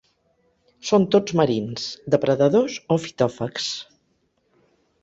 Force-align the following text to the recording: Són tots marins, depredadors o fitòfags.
Són 0.91 1.05
tots 1.17 1.35
marins, 1.41 1.85
depredadors 2.15 2.79
o 2.97 2.99
fitòfags. 3.07 3.71